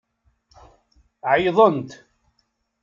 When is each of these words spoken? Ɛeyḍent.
Ɛeyḍent. 1.29 1.89